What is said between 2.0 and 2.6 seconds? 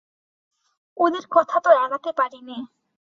পারিনে।